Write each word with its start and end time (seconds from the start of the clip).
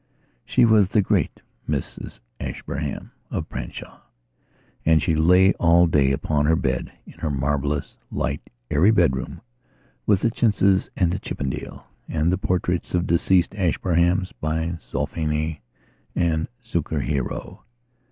She 0.45 0.65
was 0.65 0.87
the 0.87 1.03
great 1.03 1.43
Mrs 1.69 2.21
Ashburnham 2.39 3.11
of 3.29 3.47
Branshaw 3.47 3.99
and 4.83 4.99
she 4.99 5.13
lay 5.15 5.53
all 5.59 5.85
day 5.85 6.11
upon 6.11 6.47
her 6.47 6.55
bed 6.55 6.91
in 7.05 7.19
her 7.19 7.29
marvellous, 7.29 7.97
light, 8.11 8.41
airy 8.71 8.89
bedroom 8.89 9.41
with 10.07 10.21
the 10.21 10.31
chintzes 10.31 10.89
and 10.97 11.11
the 11.13 11.19
Chippendale 11.19 11.85
and 12.09 12.31
the 12.31 12.39
portraits 12.39 12.95
of 12.95 13.05
deceased 13.05 13.53
Ashburnhams 13.53 14.31
by 14.41 14.79
Zoffany 14.81 15.59
and 16.15 16.47
Zucchero. 16.65 17.59